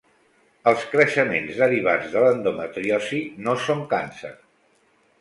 [0.71, 4.37] Els creixements derivats de l'endometriosi no son càncer.